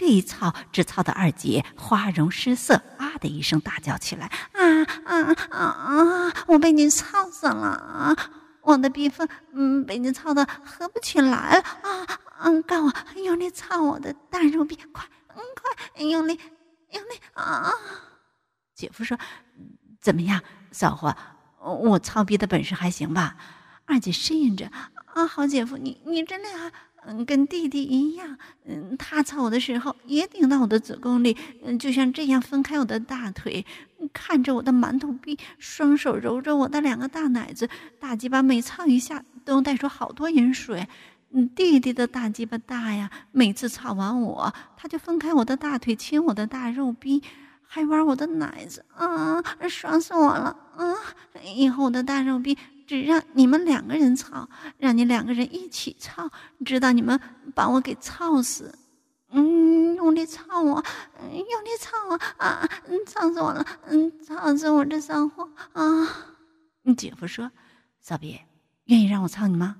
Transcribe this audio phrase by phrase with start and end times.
[0.00, 6.32] 这一操，只操的二姐花容失色，啊的一声大叫起来：“啊啊啊啊！
[6.46, 8.16] 我被你操死了啊！
[8.62, 12.18] 我的逼缝，嗯，被你操的合不起来了啊！
[12.44, 12.90] 嗯，告我
[13.22, 15.04] 用力操我的大肉逼，快，
[15.36, 16.40] 嗯，快，用力，
[16.92, 17.70] 用力啊！”
[18.74, 19.18] 姐夫说
[20.00, 20.40] ：“怎么样，
[20.72, 21.14] 嫂子？
[21.62, 23.36] 我操逼的本事还行吧？”
[23.84, 24.72] 二姐呻吟着
[25.12, 26.72] ：“啊，好姐夫，你你真厉害。”
[27.06, 28.36] 嗯，跟弟弟一样，
[28.66, 33.64] 嗯，他操我的时候也顶到我的子宫里，嗯，就像这样分开我的大腿，
[34.12, 37.68] 看着我的馒头逼，双手揉着我的两个大奶子，
[37.98, 40.86] 大鸡巴每操一下都带出好多饮水。
[41.32, 47.22] 嗯，弟弟的大鸡巴大呀，每次操完我，他就分开我的大腿，亲我的大肉逼，
[47.66, 50.94] 还玩我的奶子，啊，爽死我了，啊，
[51.56, 52.58] 以后我的大肉逼。
[52.90, 56.28] 只让你们两个人操，让你两个人一起操，
[56.64, 57.20] 直到你们
[57.54, 58.76] 把我给操死。
[59.30, 60.84] 嗯，用力操我，
[61.22, 62.68] 用力操我啊！
[62.88, 63.64] 嗯，操死我了！
[63.86, 65.84] 嗯，操死我这骚货啊！
[66.82, 67.52] 你姐夫说
[68.02, 68.40] ：“骚逼，
[68.86, 69.76] 愿意让我操你吗？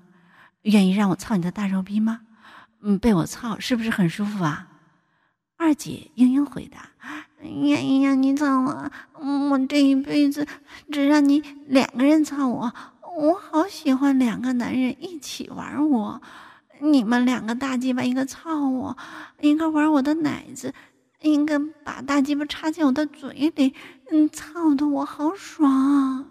[0.61, 2.21] 愿意让我操你的大肉逼吗？
[2.79, 4.69] 嗯，被我操是不是很舒服啊？”
[5.59, 6.91] 二姐嘤嘤回答
[7.43, 8.89] ：“愿意让你操我，
[9.49, 10.47] 我这一辈子
[10.89, 12.73] 只让你两个人操我。”
[13.17, 16.21] 我好喜欢两个男人一起玩我，
[16.79, 18.97] 你们两个大鸡巴，一个操我，
[19.41, 20.73] 一个玩我的奶子，
[21.21, 23.73] 一个把大鸡巴插进我的嘴里，
[24.11, 26.25] 嗯，操的我好爽。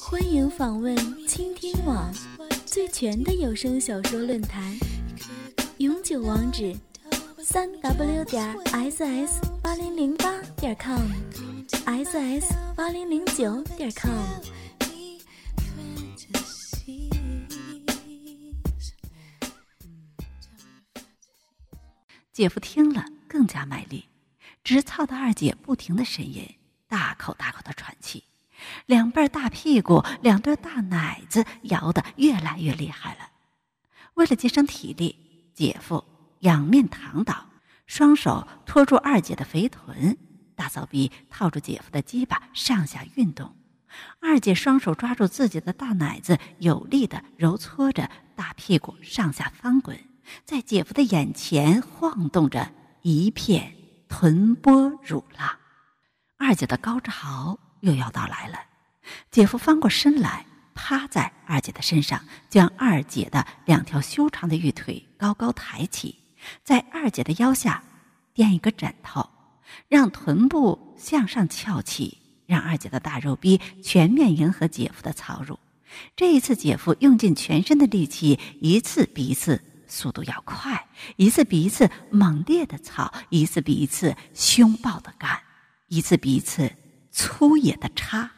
[0.00, 2.12] 欢迎访问倾听网
[2.64, 4.76] 最全的有声小说论坛，
[5.78, 6.76] 永久网址。
[7.42, 14.12] 三 w 点 ss 八零零八点 com，ss 八零零九点 com。
[22.32, 24.06] 姐夫听了更加卖力，
[24.62, 26.56] 直操的二姐不停的呻吟，
[26.88, 28.24] 大口大口的喘气，
[28.86, 33.30] 两瓣大屁股，两对大奶子摇得越来越厉害了。
[34.14, 35.16] 为了节省体力，
[35.54, 36.04] 姐夫。
[36.40, 37.46] 仰面躺倒，
[37.86, 40.16] 双手托住二姐的肥臀，
[40.54, 43.56] 大骚逼套住姐夫的鸡巴上下运动。
[44.20, 49.98] 二姐双手抓住自己的大奶子，有力的揉搓着大屁股上下翻滚，
[50.44, 52.70] 在姐夫的眼前晃动着
[53.02, 53.74] 一片
[54.08, 55.50] 臀波乳浪。
[56.38, 58.58] 二姐的高潮又要到来了，
[59.30, 66.16] 姐夫翻过身来，趴在二姐的身上，将二姐的两条修长的玉腿高高抬起。
[66.64, 67.82] 在二姐的腰下
[68.32, 69.28] 垫一个枕头，
[69.88, 75.58] 让臀部向上翘起，让二姐的大肉逼全面迎合姐夫的操入。
[76.14, 85.40] 这一次，姐夫用尽全身的力气，一次比一次速度要快，一次比一次猛烈的操，一次比一次凶暴的干，
[85.88, 86.72] 一次比一次
[87.10, 88.30] 粗野的插。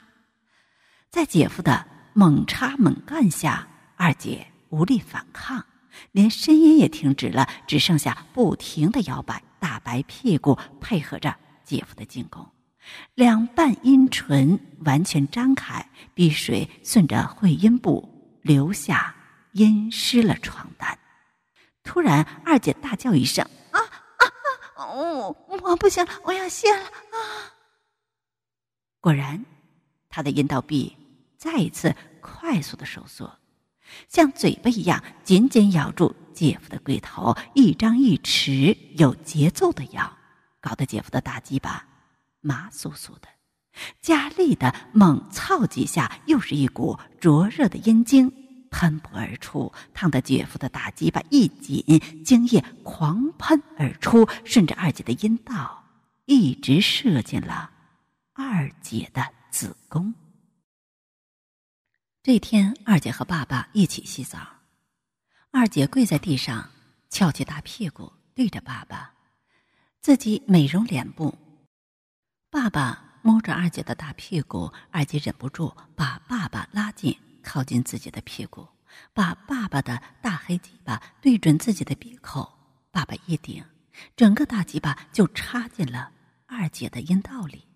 [1.10, 5.62] 在姐夫的猛插猛干下，二姐无力反抗。
[6.10, 12.46] 连声音也停止了，只剩下不停的摇摆大白屁股，配合着姐夫的进攻。
[13.14, 19.14] 两瓣阴唇完全张开，碧水顺着会阴部流下，
[19.52, 20.98] 阴湿了床单。
[21.84, 24.24] 突然，二姐大叫一声：“啊啊
[24.76, 24.86] 啊！
[24.86, 26.82] 我我不行了，我要泄了！”
[27.14, 27.54] 啊！
[29.00, 29.44] 果然，
[30.08, 30.96] 她的阴道壁
[31.36, 33.38] 再一次快速的收缩。
[34.08, 40.16] 像嘴巴一样紧紧咬住姐夫的龟头，一张一弛，有节奏的咬，
[40.60, 41.86] 搞得姐夫的大鸡巴
[42.40, 43.28] 麻酥酥的，
[44.00, 48.32] 加力的猛操几下，又是一股灼热的阴茎
[48.70, 51.84] 喷薄而出，烫得姐夫的大鸡巴一紧，
[52.24, 55.84] 精液狂喷而出，顺着二姐的阴道
[56.24, 57.70] 一直射进了
[58.32, 60.14] 二姐的子宫。
[62.24, 64.38] 这天，二姐和爸爸一起洗澡。
[65.50, 66.70] 二姐跪在地上，
[67.10, 69.12] 翘起大屁股，对着爸爸，
[70.00, 71.36] 自己美容脸部。
[72.48, 78.68] 爸爸摸着二姐的大屁股，二姐忍不住把爸爸拉近，靠近自己的屁股，
[79.12, 82.48] 把爸爸的大黑鸡巴对准自己的鼻口。
[82.92, 83.64] 爸爸一顶，
[84.14, 86.12] 整个大鸡巴就插进了
[86.46, 87.66] 二姐的阴道里。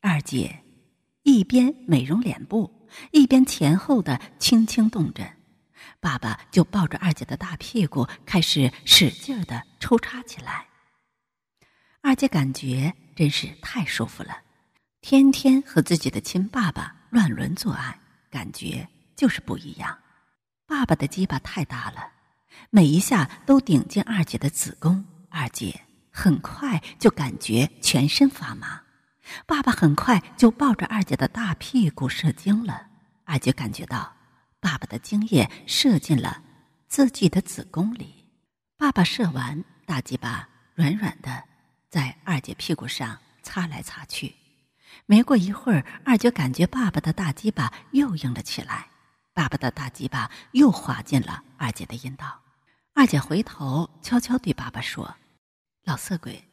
[0.00, 0.64] 二姐
[1.24, 2.81] 一边美容脸部。
[3.10, 5.32] 一边前后的轻轻动着，
[6.00, 10.66] 爸爸就抱着二姐的大屁股开始使劲的抽插起来。
[12.00, 14.36] 二姐感觉真是太舒服了，
[15.00, 17.98] 天天和自己的亲爸爸乱伦做爱，
[18.30, 19.98] 感觉就是不一样。
[20.66, 22.08] 爸爸爸的鸡巴太大了，
[22.70, 25.80] 每一下都顶进二姐的子宫，二姐
[26.10, 28.80] 很快就感觉全身发麻。
[29.46, 32.88] 爸爸很快就抱着二姐的大屁股射精了，
[33.24, 34.12] 二姐感觉到
[34.60, 36.42] 爸爸的精液射进了
[36.88, 38.26] 自己的子宫里。
[38.76, 41.44] 爸爸射完，大鸡巴软软的，
[41.88, 44.34] 在二姐屁股上擦来擦去。
[45.06, 48.88] 没过一会儿，二姐感觉爸爸的大鸡巴又硬了起来。
[49.32, 52.40] 爸爸的大鸡巴又滑进了二姐的阴道，
[52.92, 55.16] 二姐回头悄悄对爸爸说
[55.84, 56.46] ：“老色鬼，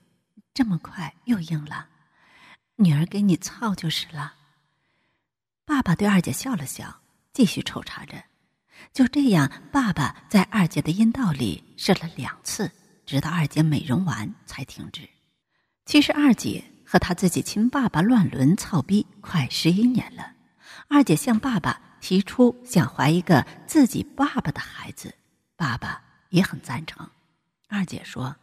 [0.53, 1.87] 这么快又硬了，
[2.79, 4.33] 女儿给你操就是了。”
[5.65, 7.01] 爸爸对二姐笑了笑，
[7.33, 8.23] 继续抽查着。
[8.91, 12.71] 就这样，爸爸在二姐的阴道里射了两次，
[13.05, 15.07] 直到二姐美容完才停止。
[15.85, 20.33] 其实二姐和她自己亲爸爸乱伦操逼快十一年了，
[20.87, 21.81] 二姐向爸爸。
[22.01, 25.13] 提出想怀一个自己爸爸的孩子，
[25.57, 27.05] 爸爸也很赞成。
[27.67, 28.33] 二姐说：“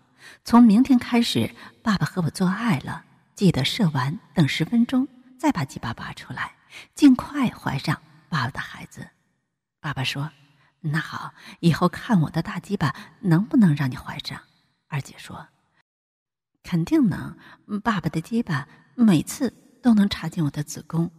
[0.45, 1.51] 从明天开始，
[1.83, 3.03] 爸爸和我做爱了，
[3.37, 5.07] 记得射完等十分钟，
[5.39, 6.57] 再把鸡巴拔出来，
[6.95, 9.09] 尽快怀上爸爸的孩子。”
[9.81, 10.33] 爸爸说
[10.83, 14.43] ：“那好，以后看我的大鸡巴能不能让你怀上。”
[14.89, 15.47] 二姐说
[16.65, 17.39] ：“肯定能，
[17.85, 18.67] 爸爸的鸡巴
[18.97, 21.13] 每次都能插进我的子宫，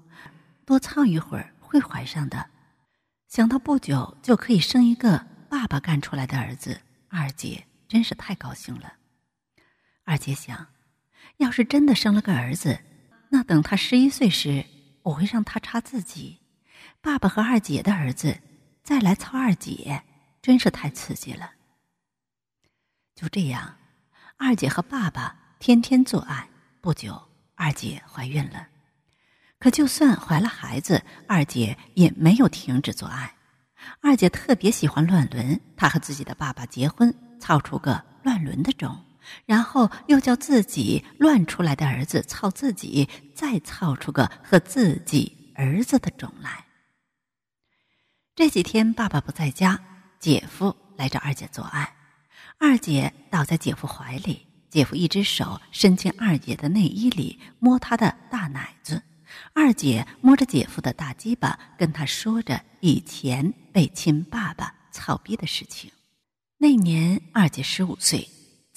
[0.65, 2.49] 多操一会儿。”会怀上的，
[3.27, 6.79] 想到不久就可以生一个爸爸干出来的儿子，
[7.09, 8.93] 二姐真是太高兴了。
[10.05, 10.67] 二姐想，
[11.35, 12.79] 要是真的生了个儿子，
[13.29, 14.65] 那等他十一岁时，
[15.03, 16.39] 我会让他插自己
[17.01, 18.39] 爸爸和二姐的儿子，
[18.83, 20.03] 再来操二姐，
[20.41, 21.51] 真是太刺激了。
[23.13, 23.75] 就这样，
[24.37, 26.47] 二姐和爸爸天天做爱，
[26.81, 27.21] 不久，
[27.55, 28.67] 二姐怀孕了。
[29.59, 33.33] 可就算怀了孩子，二姐也没有停止做爱。
[34.01, 39.03] 二姐特别喜欢乱伦，她和自己的爸爸结婚，操出个乱伦的种，
[39.45, 46.65] 然后又叫自己乱出来的儿子操自己，再操出个和自己儿子的种来。
[48.35, 49.79] 这几天爸爸不在家，
[50.19, 51.95] 姐夫来找二姐做爱，
[52.59, 59.01] 二姐倒在姐夫怀里，姐夫一只手伸进二姐的内衣里摸她的大奶子。
[59.53, 65.91] 二姐摸着姐夫的大鸡巴，跟他说着以前被亲爸爸操逼的事情。
[66.57, 68.27] 那年二姐十五岁，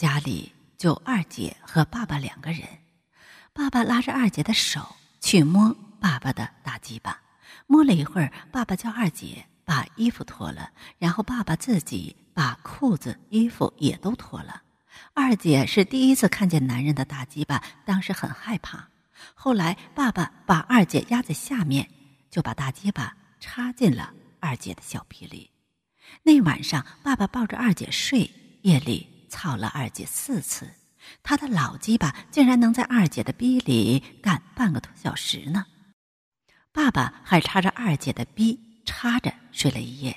[0.00, 2.66] 家里就二姐和爸爸两个人。
[3.52, 7.20] 爸爸拉着二姐的手去摸爸爸的大鸡巴，
[7.66, 14.62] 摸了一会儿，爸爸叫二姐把衣服脱了，然后爸爸自己把裤子、衣服也都脱了。
[15.12, 18.88] 二姐是第一次看见男人的大鸡巴，当时很害怕。
[19.34, 21.86] 后来，爸爸把二姐压在下面，
[22.30, 25.50] 就把大鸡巴插进了二姐的小臂里。
[26.22, 28.30] 那晚上，爸爸抱着二姐睡，
[28.62, 30.68] 夜里操了二姐四次。
[31.22, 35.64] 他的老鸡巴竟然能在二姐的逼里干半个多小时呢。
[36.70, 40.14] 爸爸还插着二姐的逼插着睡了一夜。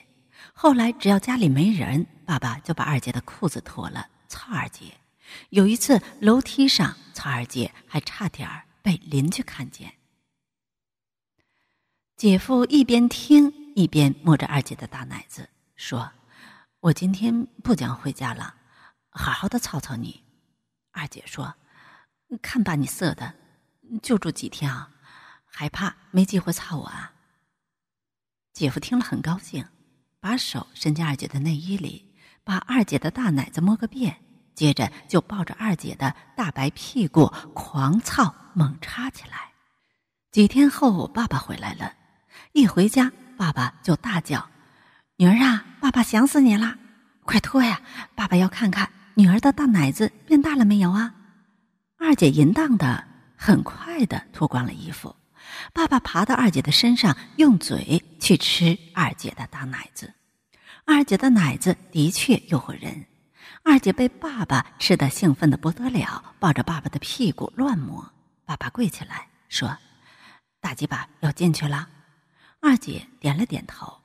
[0.54, 4.94] 后来，只要家里没人，爸爸就把二姐的裤子脱了操二姐。
[5.52, 8.66] 有一次，楼梯上操二姐，还差点儿。
[8.84, 9.94] 被邻居看见，
[12.18, 16.12] 姐夫一边听一边摸着二姐的大奶子，说
[16.82, 18.54] ：“我今天不讲回家了，
[19.14, 20.24] 好好的操操你。”
[20.92, 21.56] 二姐说
[22.42, 23.34] ：“看把你色的，
[24.02, 24.90] 就住几天啊？
[25.46, 27.14] 还怕没机会操我啊？”
[28.54, 29.66] 姐夫听了很高兴，
[30.20, 34.20] 把手伸进二姐的内衣里，把二姐的大奶子摸个遍。
[34.56, 39.52] 接着就抱着二姐的大白屁股狂操猛插起来。
[40.30, 41.92] 几天后，爸爸回来了，
[42.52, 44.48] 一回家，爸爸就大叫
[45.18, 46.78] ：“女儿啊，爸爸想死你了，
[47.24, 47.82] 快脱呀！
[48.14, 51.14] 爸爸要看看女儿的大奶子变大了没有啊！”
[51.98, 53.04] 二姐淫荡的
[53.36, 55.16] 很快的脱光了衣服，
[55.74, 60.14] 爸爸爬到二姐的身上，用嘴去吃二姐的大奶子。
[60.86, 63.06] 二姐的奶子的确诱惑人。
[63.64, 68.12] 二姐被爸爸吃的兴奋的不得了，抱着爸爸的屁股乱摸。
[68.44, 69.78] 爸爸跪起来说
[70.60, 71.88] ：“大鸡巴要进去了。”
[72.60, 74.02] 二姐点了点头。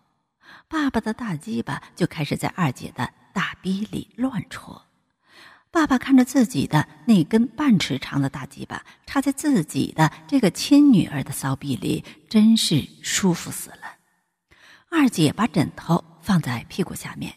[0.69, 4.81] 爸爸的大鸡巴就开始在二姐的大逼里乱戳。
[5.71, 13.97] 爸爸看着自己的那根半尺长的大鸡巴插在自己的这个亲女儿的骚逼里，真是舒服死了。
[14.91, 17.35] 二姐把枕头放在屁股下面。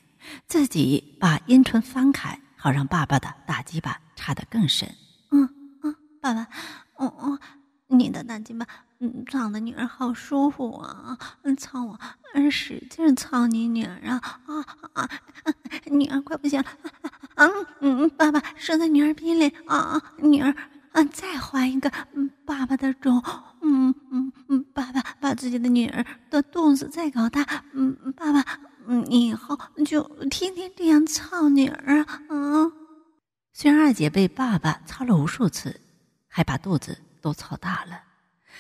[0.48, 4.88] 自己把阴唇翻开，好让爸爸的大鸡巴插得更深。
[5.32, 5.50] 嗯
[5.84, 6.48] 嗯，爸爸，
[6.96, 7.40] 哦哦，
[7.88, 8.66] 你的大鸡巴
[9.04, 11.18] 嗯，操的女儿好舒服啊！
[11.42, 12.00] 嗯，操我，
[12.36, 14.22] 嗯，使劲操你女儿啊！
[14.46, 15.10] 啊啊，
[15.86, 16.68] 女儿快不行了！
[17.36, 20.00] 嗯嗯，爸爸射在女儿逼里啊！
[20.18, 20.56] 女儿，
[20.92, 23.20] 嗯，再换一个，嗯，爸爸的种，
[23.62, 27.44] 嗯嗯嗯，爸爸把自己的女儿的肚子再搞大，
[27.74, 28.46] 嗯，爸爸，
[28.86, 32.04] 嗯，以后就天天这样操女儿！
[32.30, 32.72] 啊！
[33.52, 35.82] 虽然二姐被爸爸操了无数次，
[36.28, 38.11] 还把肚子都操大了。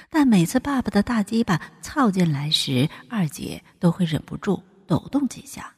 [0.09, 5.73] 但每次爸爸的大鸡巴操进来时，二姐都会忍不住抖动几下，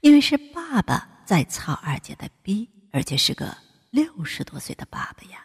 [0.00, 3.56] 因为是爸爸在操二姐的逼，而且是个
[3.90, 5.44] 六十多岁的爸爸呀。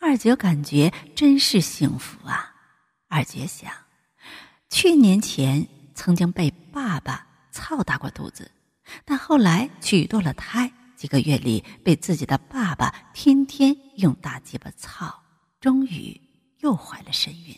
[0.00, 2.52] 二姐感觉真是幸福啊！
[3.08, 3.70] 二姐想，
[4.68, 8.50] 去年前曾经被爸爸操大过肚子，
[9.04, 15.22] 但后来取堕了胎，几个月里被自己的爸爸天天用大鸡巴操，
[15.60, 16.20] 终于。
[16.60, 17.56] 又怀了身孕，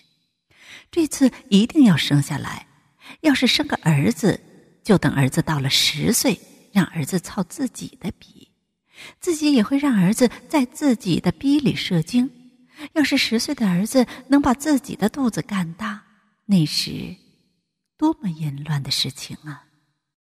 [0.91, 2.67] 这次一定要生下来。
[3.21, 4.41] 要是生个儿子，
[4.83, 6.39] 就等儿子到了十岁，
[6.73, 8.49] 让儿子操自己的逼，
[9.21, 12.31] 自己也会让儿子在自己的逼里射精。
[12.95, 16.03] 要是十岁的儿子能把自己的肚子干大，
[16.47, 17.17] 那时
[17.97, 19.65] 多么淫乱的事情啊！